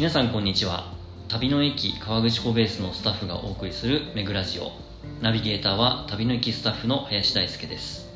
[0.00, 0.94] 皆さんこんにちは。
[1.28, 4.72] 旅の駅川口湖ベースのスタッフがお送りする「めぐラジオ」
[5.20, 8.08] ナビゲーターは旅の駅スタッフの林大輔です。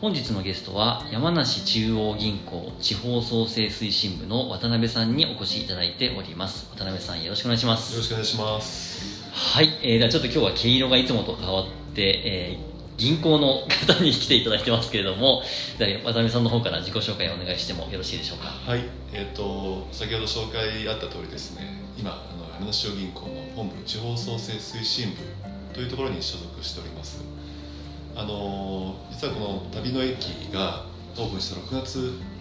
[0.00, 6.66] 本日のゲストは山梨中央銀行地方創生推進部の渡辺さんにお越しいただいております。
[6.74, 7.92] 渡辺さんよろしくお願いします。
[7.92, 9.30] よろしくお願いします。
[9.32, 15.42] はい、えー、ではちょっと今日は毛色がいつもと変わって、えー銀行の方に来ていただいてますけれども
[15.78, 18.46] 渡辺さんの方から自己紹介をお願いしてもよろしいでしょうか？
[18.46, 23.26] はいえっ、と先ほど紹介あった通りですね今あの山梨中央銀行の
[23.56, 25.16] 本部地方創生推進部
[25.74, 27.24] というところに所属しております。
[28.14, 30.84] あの実はこの旅の駅が
[31.16, 31.98] オープンした6月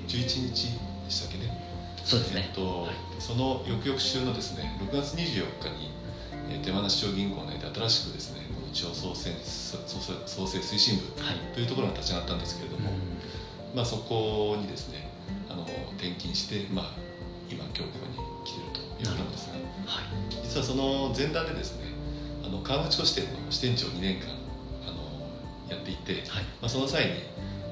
[0.08, 0.68] 11日
[1.06, 1.50] でしたっけね？
[2.04, 2.46] そうですね。
[2.50, 5.92] えっとはいその翌々週のですね6月24日に、
[6.50, 8.41] えーと山梨中央銀行内で新しくですね
[8.72, 11.36] この地方創生創生創生推進部はい。
[11.54, 12.90] というところが立ち上がったんですけれども、
[13.76, 15.12] まあ、そこにですね
[15.50, 15.64] あの
[16.00, 16.86] 転勤して、まあ、
[17.52, 20.06] 今今日ここに来ているということなんですがはい。
[20.44, 21.92] 実はその前段でですね
[22.44, 24.32] あの川口湖支店の支店長2年間
[24.88, 25.04] あの
[25.70, 26.44] やっていて、はい。
[26.64, 27.12] まあ、その際に、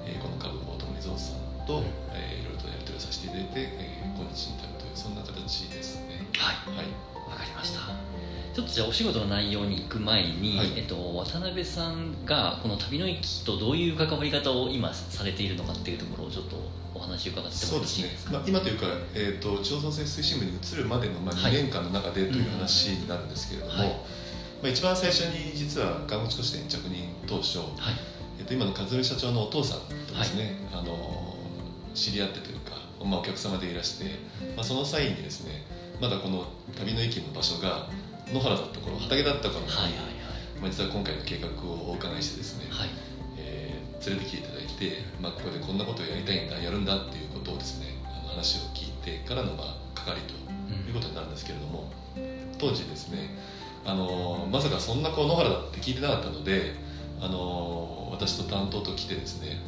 [0.06, 1.84] えーこの株ボートのリゾートさんと、うん。
[2.12, 6.28] えーいろいろとやり取りをさせていただいて、えー今日に至るというそんな形ですね。
[6.38, 6.76] はい。
[6.76, 6.86] はい。
[7.30, 7.99] わかりました
[8.60, 10.74] ちょっとじゃあお仕事の内容に行く前に、はい。
[10.76, 16.58] えっと、渡辺さんがこの旅の駅とどういう関わり方を今されているのかっていうところをちょっと
[16.94, 18.10] お話伺ってもそうですね。
[18.30, 21.54] まあ、今というか、えー、と地方創生推進部に移るまでの、まあ、はい。
[21.54, 23.88] 2年間の中でという話になるんですけれども、はい。
[23.88, 23.96] ま
[24.66, 27.70] あ、一番最初に実は川口湖支店着任当初、はい。
[28.40, 31.38] えー、と今の和則社長のお父さんとですね、あの
[31.96, 34.20] 知り合ってというか、まあ、お客様でいらして、
[34.58, 35.64] まあ、その際にですね
[36.02, 36.44] まだこの
[36.78, 37.88] 旅の駅の場所が
[38.34, 39.92] 野原だった頃畑だった頃に、はい
[40.62, 42.80] まあ、実は今回の計画をお伺いしてですね、はい。
[42.80, 42.90] はい
[43.38, 50.34] えー連れてきていただいて、まあ、ここでこんなことをやりたいんだやるんだっていうことをですねあの話を聞いてからのまあ係と
[50.88, 51.92] いうことになるんですけれども
[52.58, 53.38] 当時ですね
[53.84, 56.76] あのまさかそんなこう野原だって聞いてなかったので
[57.20, 59.60] あの私と担当と来てですね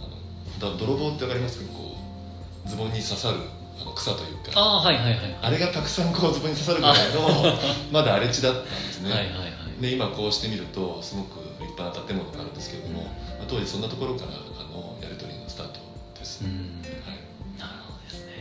[0.00, 1.66] あのだ泥棒ってわかりますか？
[1.74, 1.94] こ
[2.64, 3.38] うズボンに刺さる
[3.80, 4.52] あの草というか。
[4.54, 5.38] ああはいはいはい。
[5.42, 7.58] あれがたくさんこうズボンに刺さるぐらいの
[7.90, 9.44] まだ荒れ地だったんですね、はいはいは
[9.78, 9.80] い。
[9.80, 13.10] で今こうしてみるとすごく立派な建物があるんですけれども、ま
[13.42, 14.34] あ、当時そんなところからあ
[14.72, 15.80] のやり取りのスタート
[16.18, 16.50] です、うん。
[16.50, 17.18] はい。
[17.58, 18.32] なるほどですね。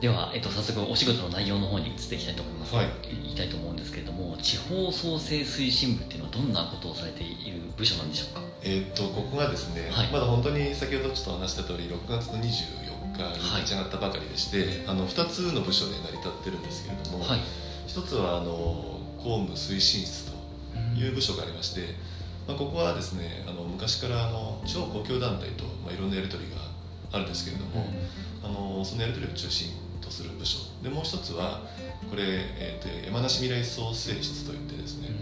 [0.00, 2.86] では、えっと、早速お仕事の内容の方に移っていきたいと思います、はい。
[3.02, 8.42] 言いたいと思うんですけれども地方創生推進部っていうのはどんなことをされている部署なんでしょうか？
[8.62, 10.08] えーっとここがですね、はい。
[10.08, 12.85] まだ本当に先ほどちょっと話した通り6月の24
[13.16, 17.40] 日に立ち上がったばかりでして、あの2つの部署で成り立ってるんですけれども、はい。
[17.86, 21.94] 一つはあの公務推進室という部署がありまして、
[22.46, 26.56] まあ、ここはですねあの昔からあの地方公共団体と、まあ、いろんなやり取りが
[27.12, 27.86] あるんですけれども、
[28.42, 30.58] あのそのやり取りを中心とする部署。
[30.82, 31.62] でもう一つは
[32.10, 35.14] これ、えーと山梨未来創生室といってですねいわ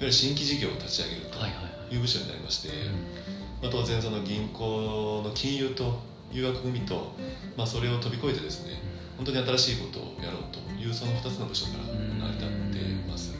[0.00, 2.68] ゆる新規事業を立ち上げるとはいはいはいいう部署になりまして、
[3.62, 5.98] まあ、当然その銀行の金融と
[6.34, 7.14] いう枠組みと、
[7.56, 8.74] まあ、それを飛び越えてですね
[9.16, 13.36] 本当に新しいことをやろうというその2つの部署から成り立っています、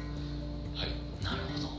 [0.74, 1.74] はい、なるほど。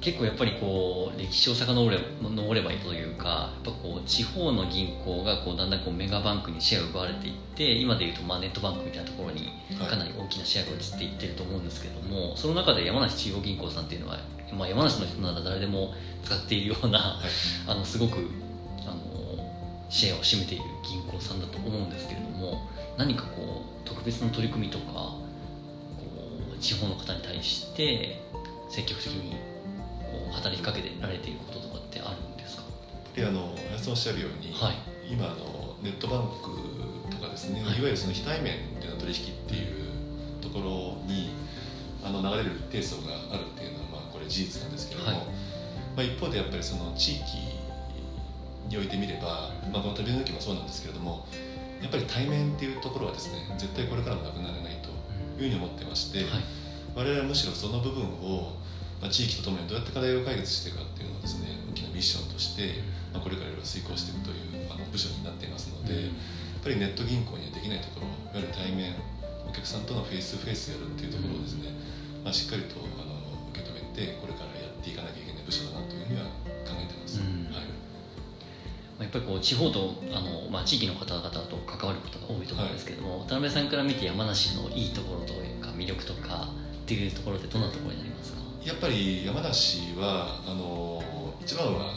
[0.00, 9.48] 結構やっぱりこう歴史を遡れ登ればいいというかやっぱこう地方の銀行がこうだんだんこうメガバンクにシェアを奪われていって今でいうとまあネットバンクみたいなところに
[9.78, 9.88] はい。
[9.88, 14.18] かなり大きなシェアが移っていってると思うんですけれどもその中で山梨中央銀行さんっていうのは、
[14.52, 17.30] まあ、山梨の人なら誰でも使っているようなはい。
[17.66, 18.28] あのすごく
[19.94, 22.66] シェアを占めている銀行さんだと思うんですけれども
[22.98, 25.22] 何かこう特別な取り組みとかこ
[26.52, 28.20] う地方の方に対して
[28.68, 32.64] 積極的にこう働きかけてられていることとかってあるんですか？
[33.14, 34.74] であの林さんおっしゃるように、はい。
[35.08, 37.78] 今あのネットバンクとかですね、はい。
[37.78, 41.30] い、わゆるその非対面での取引っていうところに
[42.02, 45.26] あの流れる一定層があるっていうのは、まあ、これ事実なんですけれども、はい。
[45.94, 47.22] まあ、一方でやっぱりその地域
[48.68, 51.26] においてみれば、まあ、この旅の時もそうなんですけれども
[51.82, 54.88] やっぱり対面っていうところはですね絶対これからもなくならないと
[55.42, 56.28] いうふうに思ってまして、はい。
[56.94, 58.54] 我々はむしろその部分を、
[59.02, 62.80] まあ、地域とともにどうやって課題を解決していくかっていうのをですね大きなミッションとして、
[63.12, 68.94] まあ、これからいろいろ遂行していくというあの部署になっていますので、やっぱりネット銀行にはできないところいわゆる対面
[69.44, 71.74] お客さんとのフェイスフェイスやるっていうところをですね、
[72.22, 73.20] まあ、しっかりとあの
[73.52, 76.30] 受け止めてこれからやっていかなきゃいけない部署だなというふうには
[79.14, 86.48] やっぱりこう地方とあの、まあ、地域の方々と関わることが多いと思うんですけれども、渡辺さんから見て山梨のいいところというか魅力とか
[86.82, 88.40] っていうところってどんなところになりますか？
[88.64, 91.02] やっぱり山梨はあの
[91.40, 91.92] 一番は、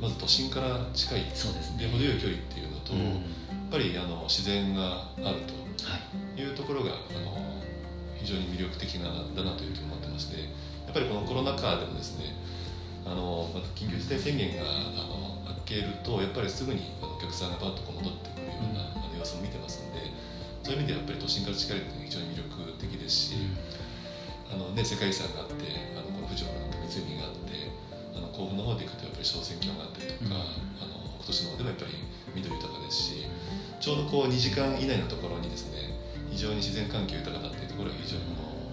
[0.00, 1.78] ままず都心から近いそうですね。
[1.78, 3.00] で程よい距離っていうのと、うん。
[3.00, 5.40] やっぱりあの自然があるはい。
[6.36, 7.40] というところがあの
[8.20, 10.46] 非常に魅力的なだなというふうに思ってましてや
[10.90, 12.36] っぱりこのコロナ禍でもですね
[13.06, 14.62] あのまあ緊急事態宣言が
[15.64, 20.12] けるとやっぱりすぐにお客さんがバッとこう戻ってくるような、あの様子を見てますんで
[20.62, 23.36] そういう意味ではやっぱり都心から近いというのは非常に魅力的ですし、
[24.52, 25.66] あのね、世界遺産があって
[25.96, 27.68] あのこの富士なんて湖があって
[28.14, 30.40] あの甲府の方で行くとやっぱり小選挙があったりとか、
[30.80, 31.92] あの北斗市の方でもやっぱり
[32.36, 33.26] 緑豊かですし
[33.80, 35.90] ちょうどこう2時間以内のところにですね
[36.30, 38.24] 非常に自然環境豊かだっていうところが非常に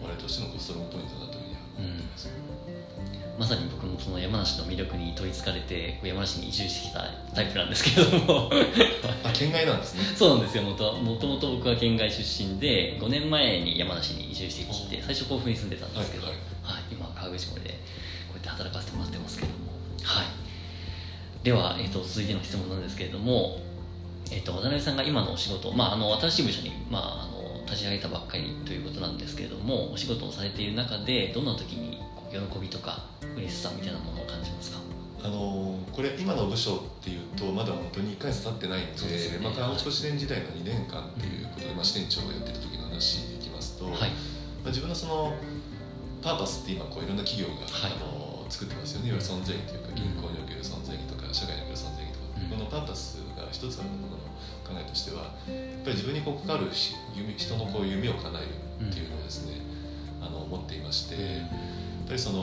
[0.03, 1.30] 我々としてのストロングポイントだ
[1.77, 2.81] うふうには思ってい
[3.39, 8.51] まさに僕もその山梨の魅力に取りつかれて山梨に移住してきたタイプなんですけれども。
[9.23, 10.03] あ県外なんですね。
[10.15, 10.63] そうなんですよ。
[10.63, 16.83] もともと僕は県外出身で5年前に山梨に移住してきて最初甲府に住んでたんですけど、はいはい。
[16.91, 17.75] 今は川口湖でこ
[18.33, 19.71] うやって働かせてもらってますけれども。
[20.03, 20.25] はい。
[21.43, 23.59] では、えー、と続いての質問なんですけれども、
[24.31, 27.30] えー、と渡辺さんが今のお仕事、まあ、あの新しい部署に、まあ、
[27.71, 33.05] 立ち上げたばっかりということなんですけれどもお仕事をされている中でどんな時に喜びとか
[33.37, 34.79] 嬉しさみたいなものを感じますか？
[35.23, 39.45] あのこれ今の部署っていうとまだ本当に1ヶ月経ってないんでそうですよね。
[39.45, 43.95] まあ、川口湖支店時代の2年間っていうことで、まあ、支店長をやってた時の話でいきますと、はい。
[43.95, 44.07] ま
[44.65, 45.33] あ、自分のその
[46.21, 47.93] パーパスって今こういろんな企業が、はい。
[47.93, 49.09] あの作ってますよね。
[49.09, 52.49] いわゆる存在意義というか銀行における存在意義とか社会における存在意義とか、うん。
[52.49, 54.30] このパーパスが一つあるものの
[54.71, 55.33] 考えとしてはやっ
[55.83, 59.53] ぱり自分にこう関わるし夢人のこう夢を叶えるっていうのをですね、
[60.21, 62.39] あの思っていまして、やっぱりその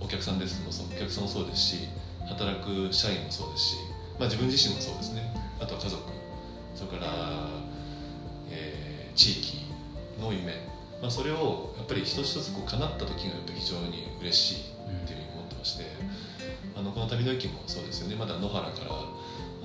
[0.00, 1.88] お客さんですもお客さんもそうですし
[2.26, 3.76] 働く社員もそうですし、
[4.18, 5.34] まあ、自分自身もそうですね。
[5.60, 6.02] あとは家族。
[6.74, 7.48] それから、
[8.50, 8.90] えー
[9.20, 9.66] 地域
[10.18, 10.54] の夢、
[11.02, 14.56] まあ、それをやっぱり一つ一つこう叶った時がやっぱり非常に嬉しい
[15.04, 15.84] っていうふうに思ってまして
[16.74, 18.16] あのこの旅の駅もそうですよね。
[18.16, 18.90] まだ野原から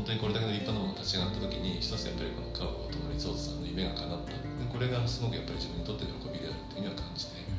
[0.05, 4.37] 本当にこれだけの立派なものが立ち上がった時に一つやっぱりこの川尾友光さんの夢が叶った。
[4.37, 7.49] でこれがすごくやっぱり自分にとっての喜びであるっていうふうには感じてい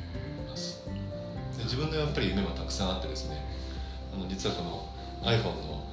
[0.47, 0.87] ます。
[0.87, 3.43] で自分のやっぱり夢もたくさんあってですね
[4.15, 5.83] あの実はこの iPhone の、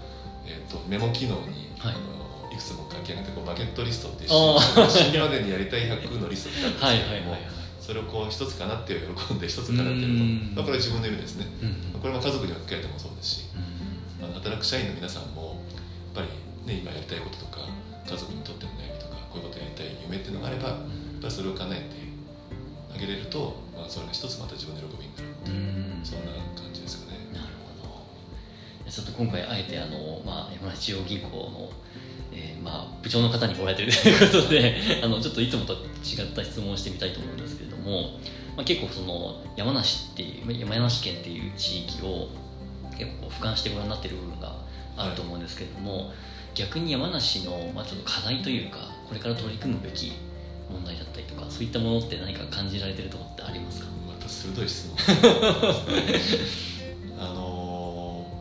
[0.46, 1.98] えー、とメモ機能に、はい。
[1.98, 2.22] あの
[2.54, 7.42] いくつも書き上げてこうバケットリストって死ぬまでにやりたい100のリストってあるんですけども、はいはいはい。
[7.42, 10.52] はいそれをこう一つかなって喜んで一つかなってるうん。
[10.54, 11.46] と、まあ、これは自分の夢ですね。
[11.60, 13.44] うんこれも家族に置き換えてもそうですし
[14.22, 15.53] うん働く社員の皆さんも
[16.14, 16.28] ぱり
[16.64, 17.66] ね今やりたいこととか
[18.06, 20.78] 家族にとっての悩みとかこういうことやりたい夢っていうのがあればやっ
[21.20, 21.84] ぱりそれを叶えて
[22.94, 27.18] あげれると、まあ、それが一つまた自分の喜びになるうんそんな感じですかね。
[27.32, 27.50] なる
[27.82, 31.70] ほどちょっと今回あえてあの、まあ、山梨中央銀行の、
[32.32, 38.18] えーまあ、部長の方に来られてるということで あのちょっといつもと違った質問をしてみたいと思うんですけれども、
[38.56, 42.28] まあ、結構その山梨っていう山梨県っていう地域を
[42.96, 44.54] 結構俯瞰してご覧になってる部分が
[44.96, 46.12] あると思うんですけれども、
[46.54, 50.12] 逆に山梨の、まあ、ちょっと課題というかこれから取り組むべき
[50.70, 53.86] 問題だったりとかそういったものって何か感じられてるところってありますか？
[54.06, 54.96] また鋭い質問。
[57.18, 58.34] あのー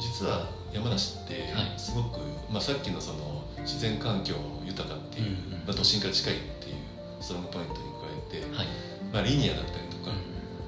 [0.00, 1.74] 実は山梨ってはい。
[1.76, 2.20] すごく、
[2.50, 4.34] まあ、さっきのその自然環境
[4.64, 6.76] 豊かっていう、うんうんまあ、都心から近いっていう
[7.20, 7.84] ストロングポイントに加
[8.38, 8.66] えて、はい、
[9.12, 10.16] まあ、リニアだったりとか、うん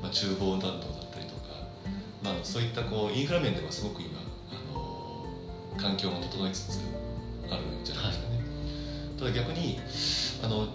[0.03, 1.41] まあ、厨房弾道だったりとか、
[2.23, 4.12] まあ、そういったこうインフラ面ではすごく今、あのー
[5.83, 6.81] 環境も整いつつ
[7.51, 8.41] あるんじゃないですかね、
[9.19, 9.79] ただ逆に
[10.43, 10.69] あの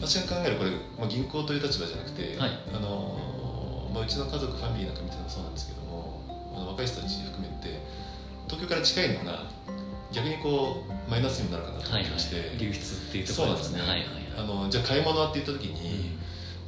[0.00, 2.50] 私が考えるこれ、まあ、銀行という立場じゃなくて、はい。
[2.74, 6.20] あのまあ、うちの家族ファミリーなんか見てもそうなんですけども
[6.56, 7.78] あの若い人たち含めて
[8.48, 9.44] 東京から近いのが
[10.12, 12.12] 逆にこうマイナスにもなるかなとはいはい思い。
[12.12, 13.80] まして、流出っていうところですね。
[14.36, 16.18] あのじゃあ買い物って言った時に、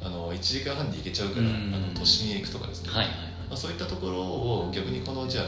[0.03, 1.75] あの1時間半で行けちゃうから、うん。
[1.75, 3.13] あの都心へ行くとかですね、はいはい。
[3.49, 5.45] まあ、そういったところを逆にこのじゃあ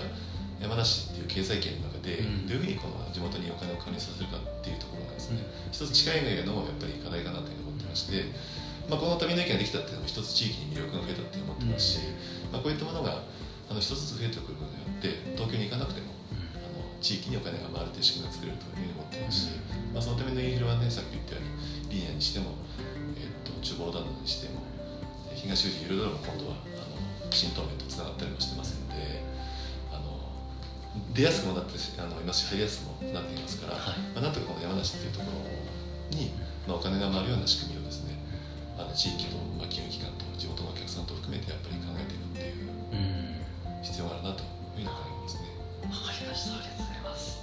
[0.60, 2.46] 山梨っていう経済圏の中でうん。
[2.46, 8.30] どういうふうにこの地元にお金を管理させるかっていうところがですね、一つ近いのへのやっぱり課題かなというふうに思ってまして、
[8.88, 12.00] まあ、この旅の駅ができたっていうのも一つ地域に魅力が増えたって思ってますし、
[12.50, 13.22] まあ、こういったものが
[13.68, 19.52] あの一つずつ増えてくることによって東京に行かなくてもあの地域にお金が回るという仕組みが作れるというふうに思ってます。
[19.52, 19.60] し、
[19.92, 22.56] まあ、そのためのインフラはねさっき言ったようにリニアにしても、
[23.20, 24.64] えっと厨房ダムにしても
[25.36, 26.96] 東富士いろいろも今度はあの
[27.30, 29.20] 新東名とつながったりもしてますので
[31.14, 33.98] 出やすくもなってしあのいますし入りやすくもなっていますから、はい。
[34.14, 36.32] まあ、なんとかこの山梨っていうところに、
[36.66, 38.18] まあ、お金が回るような仕組みをですね
[38.78, 45.42] あの地域と、まあ、金融機関と地元のお客さんと含めてやっぱり考えていくっていううん必要があるなというふうに考えますね。
[45.82, 46.56] わかりました。
[46.56, 47.42] ありがとうございます。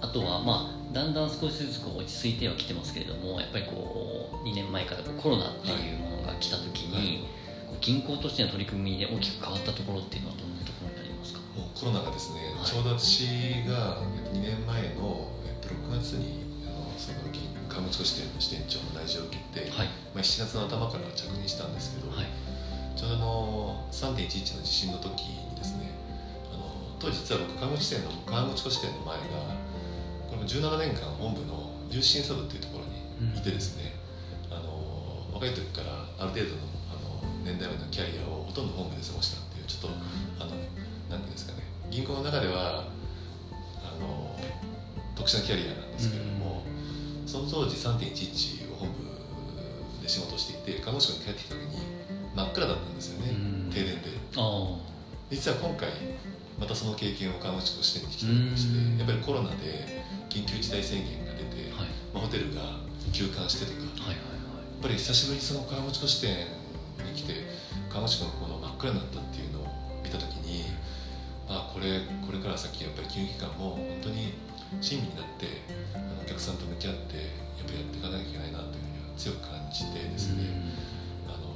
[0.00, 7.40] あとはまあだんだん少しずつこう落ち着いてはきてますけれどもやっぱりこう2年前からこうコロナっていうものが来た時に、はい。
[7.68, 10.99] こう銀行としての取り組みで大きく変わったところっていうのはどんなところ
[11.56, 12.66] もうコロナがですね、はい。
[12.66, 14.02] ちょうど私が
[14.32, 19.88] 2年前の、えっと、6月にあのその銀川口支店の支店長の内示を受けて、はい。
[20.14, 22.26] まあ、7月の頭から着任したんですけど、はい。
[23.00, 25.88] ちょうどあの3.11の地震の時にですね
[26.52, 29.24] あの当時実は僕川口支店の川口湖支店の前が
[30.28, 33.96] これも17年間本部の重視審査部っていうところにいてですね、
[34.50, 39.96] あの若い時からある程度のあの年代までのキャリアをほとんど本部で過ごしたっていうちょっと
[41.90, 42.84] 銀行の中では
[43.82, 44.36] あの
[45.14, 46.62] 特殊なキャリアなんですけれども、
[47.26, 51.78] その当時3.11を本部で仕事をしていて看護師に帰ってきた時に
[52.34, 53.70] 真っ暗だったんですよね、うん。
[53.72, 54.08] 停電で。
[54.36, 54.76] あ
[55.30, 55.90] 実は今回
[56.58, 58.98] またその経験を看護師としてに来ておりましてうん。
[58.98, 61.88] やっぱりコロナで緊急事態宣言が出て、あはい。
[62.14, 62.80] まあ、ホテルが
[63.12, 66.46] 休館してとかはいはいやっぱり久しぶりにその川口湖支店
[67.04, 67.34] に来て
[67.92, 69.49] 川口湖のこの真っ暗になったっていう
[71.80, 74.36] これこれから先やっぱり金融機関も本当に
[74.84, 75.64] 親身になって
[75.96, 80.44] あのお客さんと向き合ってやっぱりやっていかなきゃいけないなというふうには強く感じてですね、
[81.24, 81.48] あの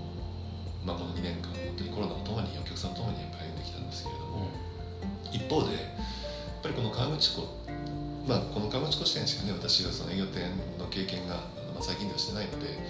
[0.81, 4.49] まあ、この2年間本当にコロナとともにお客さんとともにやっぱり歩んできたんですけれども、
[5.29, 7.45] 一方でやっぱりこの川口湖
[8.25, 10.49] まあこの川口湖支店しかね私がその営業店
[10.81, 11.45] の経験が、
[11.85, 12.81] 最近ではしてないので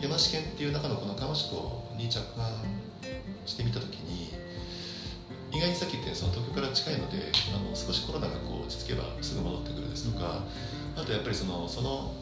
[0.00, 2.48] 山梨県っていう中のこの川口湖に着眼
[3.44, 4.13] してみた時に
[5.54, 10.42] 意外にさっき言ったようにその東京から近いのであの少しコロナがこう落ち着けばすぐ戻ってくるですとか、
[10.96, 12.12] あとやっぱりそのその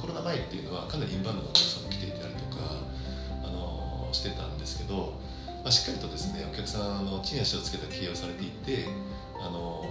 [0.00, 2.82] コロナ前っていうのはかなりインバウンドのお客さんも来ていたりとか
[3.44, 5.14] あのしてたんですけど、
[5.62, 8.86] まあ、しっかりとですねお客さんの地に足をつけた経営をされていて
[9.38, 9.84] あの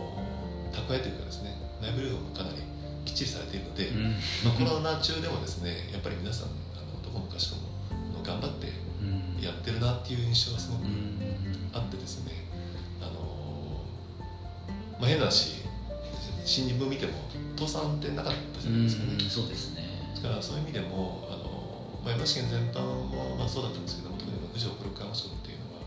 [0.74, 2.58] 蓄えというかですね内部留学もかなり
[3.06, 4.04] きっちりされているので、うん。
[4.44, 8.68] まあ、コロナ中でもですねやっぱり皆さんあのどこもかしこも頑張って
[9.02, 9.42] うん。
[9.42, 11.70] やってるなっていう印象がすごくうん。
[11.72, 12.32] あってですね、
[15.06, 15.62] まあ、変な話
[16.46, 17.14] 新聞見ても
[17.56, 19.86] 倒産ってなかったじゃないですかね、うんそうですね。
[20.18, 25.86] だからそういう意味でもあの、まあ、山梨県全般も、まあ、そうだったんですけども特に富士岡六川町っていうのは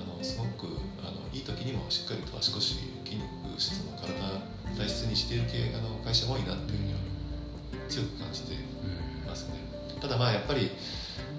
[0.00, 0.72] あのすごく
[1.04, 4.40] あのいい時にもしっかりと足腰筋肉質の体
[4.72, 7.00] 体質にしている系あの会社も多いなっていうふうには
[7.92, 8.56] 強く感じて
[9.28, 9.60] ますね。
[10.00, 10.72] ただまあやっぱり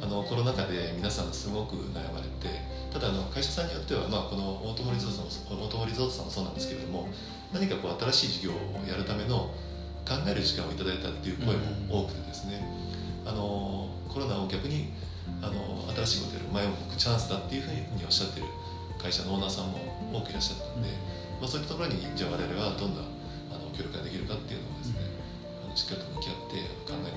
[0.02, 2.62] あのコロナ禍で皆さんすごく悩まれて
[2.98, 7.08] ただあの会社さんによっては、まあ、このオートモリゾートさんもゾートさんもそうなんですけれども
[7.54, 9.54] 何かこう新しい事業をやるための
[10.02, 11.54] 考える時間をいただいたっていう声
[11.90, 12.64] も多くてですね、
[13.26, 14.90] あのコロナを逆に
[15.44, 18.48] あの新しいことやる前を向くチャンスだっていうふうにおっしゃってる
[18.98, 19.78] 会社のオーナーさんも
[20.16, 20.90] 多くいらっしゃったんで、
[21.40, 23.04] まあ、そういったところにじゃあ我々はどんな
[23.52, 25.04] あの協力ができるかっていうのをですね、
[25.62, 27.17] あのしっかりと向き合って考えて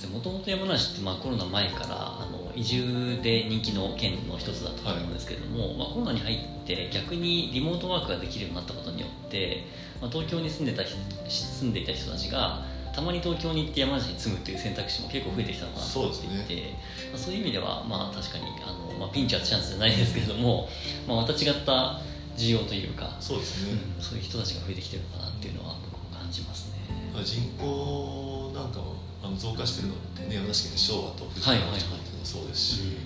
[0.00, 9.64] ですねもともと山梨ってまあコロナ前からあの移住で人気の県の一つだったと思うんですけれども、まあ、コロナに入って逆にリモートワークができるようになったことによって、
[10.00, 10.96] まあ、東京に住んでた人
[11.28, 12.64] 住んでいた人たちが
[12.94, 16.70] たまに東京に行って山梨に住むっていう選択肢も結構増えてきたのかなと思っていてそうです
[17.10, 20.68] まあ、そういう意味ではまあ確かにあの、まあ、ピンチはチャンスじゃないですけれども、
[21.06, 22.00] まあ、また違った
[22.36, 26.78] 需要というか、そうですね、うんそういう人たちが増えてきてるのかなっていうのは僕も感じますね。
[27.12, 32.96] まあ人口なんかもあの増加してるのってね山梨県で昭和と富士はいはいはい山地区っていうのもそうですし、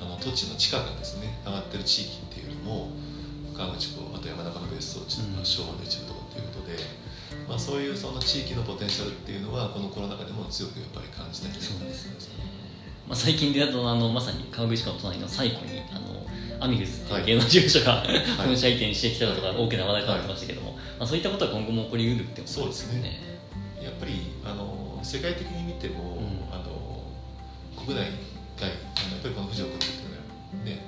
[0.00, 2.90] あの土地の地価がですね上がってる地域っていうのも
[3.56, 5.44] 川口湖あと山中の別荘地とかうん。
[5.44, 6.78] 昭和の一部とかっていうことで、
[7.48, 12.44] まあ、そういうその地域のポテンシャルっていうのはこのコロナ禍でも強くやっぱり感じたりそうですね、
[13.06, 16.26] まあ、最近でだとあのまさに川口湖の隣の西湖にあの
[16.60, 18.02] アミグスっていう芸能事務所が、
[18.38, 23.33] 本社移転してきたとか大きな話題となってましたけども、まあ、そういったことは今後も起こりうるってことですよね
[23.84, 26.54] やっぱりあの世界的に見ても、うん。
[26.54, 27.04] あの
[27.76, 28.06] 国内
[28.56, 28.74] 外や
[29.18, 30.86] っぱりこの富士岡っていうのはね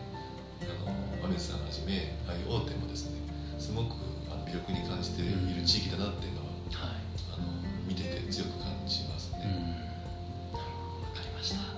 [0.63, 3.19] あのアメリさんはじめああいう大手もですね
[3.59, 3.97] すごく
[4.31, 7.03] あの魅力に感じている地域だなっていうのは、はい。
[7.35, 7.53] あの
[7.87, 9.41] 見てて強く感じますうん。
[9.43, 9.51] ね。
[10.53, 11.77] なるほど分かりました。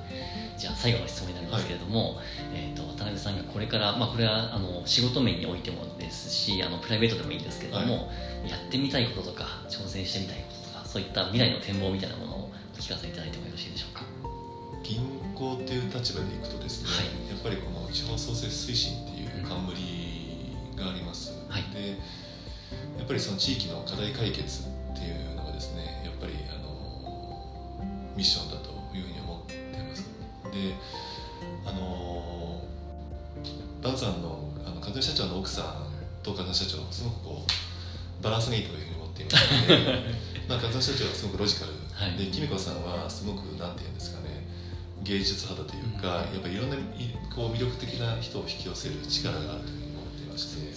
[0.57, 2.21] じゃあ最後の質問になりますけれども、
[2.53, 8.11] えー、と渡辺さんがこれから、まあ、これはあの仕事面においてもですしあのプライベートでもいいんですけれども、
[8.47, 10.58] やってみたいこととか挑戦してみたいこと
[10.88, 14.04] そういった未来の展望みたいなものをお聞かせいただいてもよろしいでしょうか？
[14.83, 15.04] 銀
[15.35, 17.28] 行という立場でいくとですね、はい。
[17.28, 19.76] やっぱりこの地方創生推進っていう冠
[20.76, 21.62] があります、はい。
[21.75, 21.90] で
[22.97, 27.85] やっぱりその地域の課題解決っていうのがですねやっぱりあの
[28.16, 30.09] ミッションだというふうに思っています。
[30.50, 30.75] で
[31.66, 32.62] あの
[33.83, 35.92] バンさんのあの和美社長の奥さん
[36.23, 40.02] と和美社長すごくこうバランスがいいというふうに思っていますので
[40.49, 42.17] まあ和美社長はすごくロジカル、はい。
[42.17, 44.47] できみこさんはすごくなんていうんですかね。
[45.02, 46.76] 芸術肌というか、やっぱりいろんな
[47.35, 50.75] こう魅力的な人を引き寄せる力があるというふうに思っていまして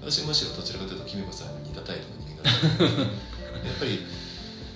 [0.00, 3.02] 私むしろどちらかというと公子さんに似たタイプの人間だったんで
[3.66, 3.98] やっぱり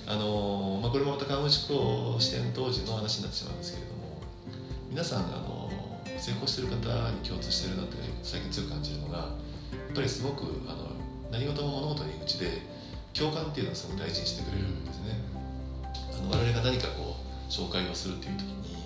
[0.09, 4.19] あのまあ、これもまた川口湖支店当時の話になってしまうんですけれども
[4.89, 5.69] 皆さんあの
[6.17, 6.75] 成功してる方
[7.11, 9.25] に共通してるなって最近強く感じるのがや
[9.93, 10.89] っぱりすごくあの
[11.31, 12.47] 何事も物事の入り口で
[13.13, 15.17] 共感っていうのをすごく大事にしてくれるんですね。
[16.13, 18.77] あの我々が何かこう紹介をするっていう時に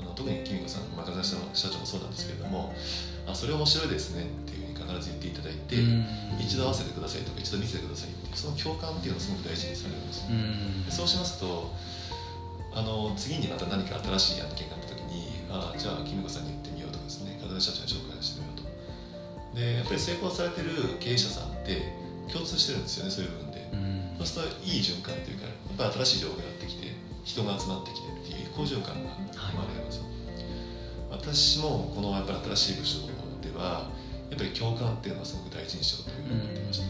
[0.00, 1.36] あの特に公子さん、まあ、風社
[1.68, 2.74] 長もそうなんですけれども
[3.26, 5.76] あそれ面白いですねっていうふうに必ず言っていただいて
[6.38, 10.28] 一度合わせてくださいとか一度見せてくださいっていうその共感っていうのをすごく大事にされるんです
[10.86, 11.72] でそうしますと
[12.72, 18.70] あの次にまた何か新しい案件があった時にあじゃあ公子さんに言ってみようとかですね風社長に紹介してみようと。
[19.58, 20.70] でやっぱり成功されてる
[21.00, 21.82] 経営者さんって
[22.32, 23.68] 共通してるんですよねそういう部分で、
[24.18, 25.50] そうするといい循環っていうかや
[25.90, 26.92] っぱり新しい情報がやってきて
[27.24, 32.98] 人が集まってきてっていう好循環が生まれます、はい、私もこのやっぱり新しい部署
[33.42, 33.90] では
[34.30, 36.86] やっぱり共感っていうのはすごく大事にしようというふうに思っていまして、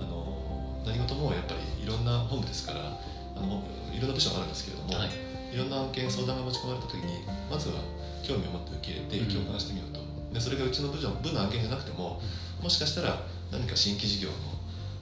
[0.00, 2.96] あの何事もやっぱりいろんな本部ですから
[3.36, 5.10] あのいろんな部署があるんですけれども、はい、
[5.52, 7.76] いろんな案件相談が持ち込まれた時にまずは
[8.24, 10.00] 興味を持って受け入れて共感してみようと、
[10.32, 12.20] でそれがうちの部署部の案件じゃなくても
[12.62, 14.34] もしかしたら何か新規事業の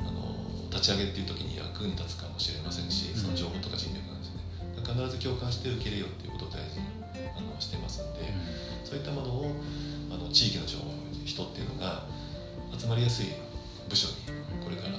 [0.00, 4.42] あの立ち上げっていう時に役に立つかもしれませんしその情報とか人脈なんですね。
[4.84, 6.84] 必ず共感して受け入れようっていうことを大事に
[7.36, 8.20] あのしてますんで、
[8.84, 9.50] そういったものを
[10.10, 10.92] あの地域の情報
[11.24, 12.04] 人っていうのが
[12.76, 13.26] 集まりやすい
[13.88, 14.14] 部署に
[14.62, 14.98] これから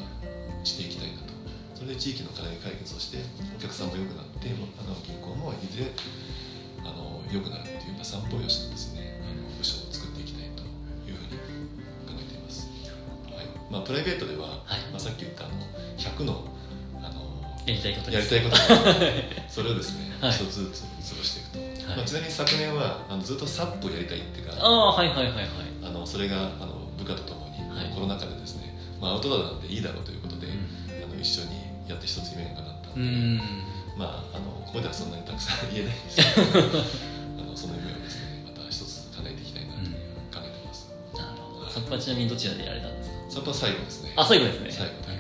[0.63, 1.35] していきたいなと。
[1.75, 3.19] それで地域の課題解決をして
[3.55, 5.91] お客さんも良くなってあの銀行もいずれ
[6.83, 9.04] あの良くなるっていうような散歩をしたですね
[13.75, 15.60] まあ、プライベートでは、はい、まあ、さっき言ったあの
[16.00, 16.48] 100の
[17.03, 18.12] あのやりたいこと。
[18.12, 18.55] やりたいこと。
[19.51, 25.46] それをですね、はい、一つずつ潰していくと、はい、まあ、ちなみに昨年はあのずっとサップをやりたいっていうかああはいはいはいはい。
[25.84, 33.43] あのそれがあの部下とともに、はい、コロナ禍でですね、まあ、アウトドアなんでいいだろうということで、うん、あの一緒にやって一つ夢が叶ったんで、
[33.97, 36.80] まああのここではそんなにたくさん言えないんですけど
[37.43, 42.94] あのその夢をですねまた一つ叶えていきたいなと考えてます、うん、なるほど、はい、サップはちなみにどちらでやられた
[43.41, 44.13] んですかサップは最後ですね。
[44.15, 44.71] あ最後ですね。
[44.71, 45.15] 最後だ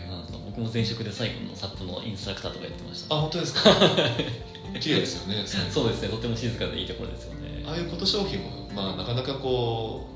[0.55, 3.15] 僕も前職で最後のサップのインストラクターとかやってました。
[3.15, 3.69] あ本当ですか？
[4.79, 7.63] 綺麗ですよねそうですねとても静かでいいところですよね。
[7.65, 10.07] ああいうこと商品も、まあ、なかなかこ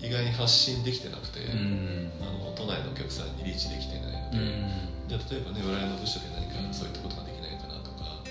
[0.00, 8.22] う意外に発信できてなくて、うん、あの都内のお客さんにリーチできてないので、うん、じゃあ例えばね我々の部署で何かそういったことができないかなとか、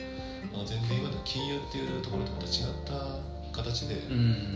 [0.54, 3.22] まあ、全然今の金融っていうところとまた違った
[3.54, 3.96] 形で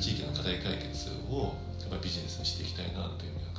[0.02, 3.50] 地域の課題解決をやっぱビジネスにしていきたいなというふうに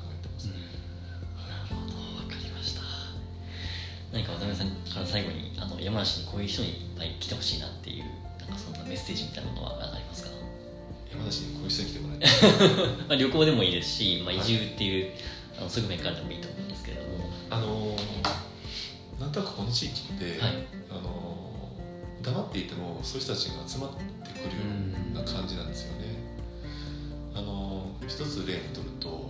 [4.12, 8.04] 何か渡辺さんから最後にあの山梨にこういう人にいっぱい来てほしいなっていう
[8.40, 10.30] なんかそんなメッセージみたいなものはありますか？
[11.10, 12.20] 山梨にこういう人に来てもらい。
[13.08, 15.14] まあ旅行でもいいですし、まあ、移住っていう、はい、
[15.58, 17.32] あの側面からでもいいと思うんですけれども。
[17.52, 20.54] あのー、なんとなくこの地域って、はい、
[20.88, 24.62] あのー、黙っていてもそういう人たちが集まってくるよ
[25.12, 26.16] うな感じなんですよね、
[27.34, 29.28] あのー、一つ例にとると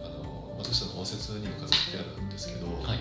[0.00, 2.98] あの私の応接にも飾ってあるんですけど、はい、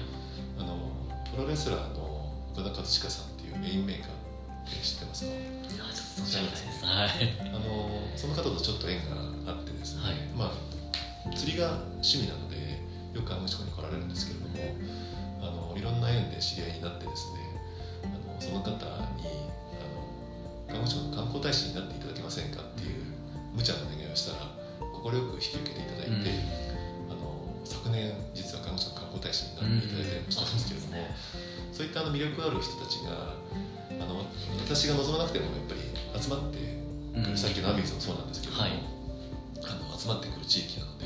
[1.39, 4.11] ロレスラーの岡田さんっていうメインメーカー
[4.83, 5.31] 知ってますか？
[6.27, 7.15] 知らない
[7.55, 9.15] あのその方とちょっと縁が
[9.47, 12.83] あってですね、はい、まあ釣りが趣味なので
[13.15, 14.55] よく河口湖に来られるんですけれども
[15.41, 17.39] あのいろんな縁で知り合いになってですね
[18.03, 19.25] あのその方に
[20.69, 22.95] あのの観光大使になっていただけませんかっていう
[23.55, 24.51] 無茶な願いをしたら
[25.01, 26.23] 快く引き受けていただいて、うん、
[27.69, 33.37] 昨年実は河口湖の観光大使になっていただいたりもしたんですけれども、うん、そういったあの魅力ある人たちが
[33.93, 34.25] あの
[34.65, 36.57] 私が望まなくてもやっぱり集まって
[37.21, 38.71] くる、さっきのアミズもそうなんですけども、はい、
[39.61, 41.05] あの集まってくる地域なので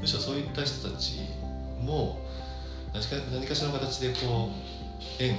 [0.00, 1.20] むしろそういった人たち
[1.84, 2.24] も
[2.94, 5.36] 何か何かしらの形でこう縁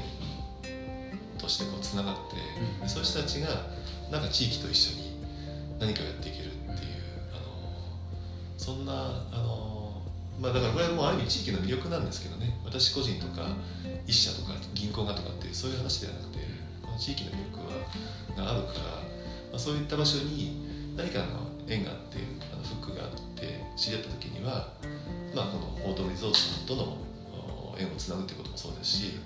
[1.38, 2.38] としてこうつながって、
[2.82, 3.48] うん、そういう人たちが
[4.12, 5.18] なんか地域と一緒に
[5.80, 6.78] 何かをやっていけるっていう、
[7.32, 7.44] あの
[8.58, 8.94] そんな
[9.32, 9.63] あの
[10.40, 12.58] まあだからこれはもうある意味地域の魅力なんですけどね。
[12.66, 13.56] 私個人とか
[14.08, 16.40] 一社とか銀行がとかっていうそういう話ではなくて
[16.82, 18.80] この地域の魅力はがあるから、
[19.52, 22.18] まあ、そういった場所に何かの縁があって
[22.52, 24.74] あのフックがあって知り合った時には、
[25.36, 26.98] まあ、このオートリゾートとの
[27.78, 29.20] 縁をつなぐってこともそうですし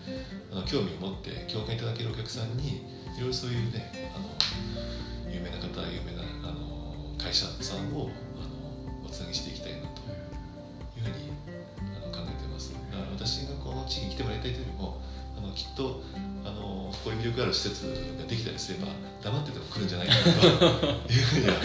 [0.52, 2.78] あの興味を持って共感いただけるお客さんに
[3.17, 4.30] いろいろそういうねあの
[5.32, 9.87] 有名な方有名なあの会社さんをあのおつなぎしていきたいな
[13.88, 15.02] 地域に来てもらいたいというよりも
[15.38, 16.02] あのきっと
[16.45, 17.86] あのこういう魅力ある施設
[18.19, 18.88] ができたりすれば
[19.23, 20.65] 黙ってても来るんじゃないかなと
[21.12, 21.62] いうふうには考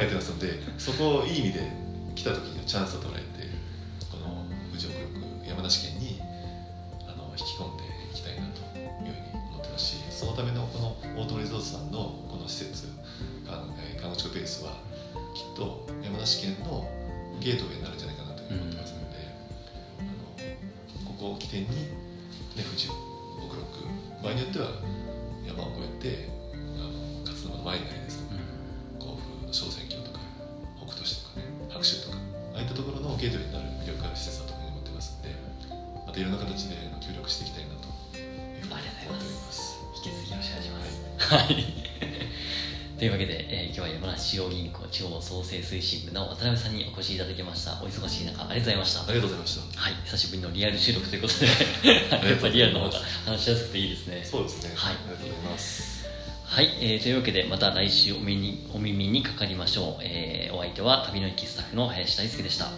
[0.00, 1.60] えてますのでそこをいい意味で
[2.14, 3.29] 来た時にはチャンスを捉えて
[33.20, 35.36] ゲーになる魅力ある施設だというふうに思ってますので
[36.06, 39.76] またいろんな形で協力していきたいなというふうに思っております。
[39.96, 41.34] 引き続きよろしくお願いします。
[41.34, 41.66] はい。
[42.96, 47.72] というわけで、えー、今日は山梨中央銀行地方創生推進部の渡辺さんにお越しいただきました。
[47.82, 49.00] お忙しい中ありがとうございました。
[49.00, 49.80] ありがとうございました。
[49.80, 49.94] はい。
[50.04, 51.46] 久しぶりのリアル収録ということで。
[52.08, 54.24] や っぱりリアルの方が話しやすくていいですね。
[54.24, 54.72] そうですね。
[54.74, 54.94] はい。
[54.94, 56.00] ありがとうございます。
[56.50, 62.72] はい、えーというわけでまた来週お耳にお耳にかかりましょう、えーお相手は旅の駅スタッフの林大輔でした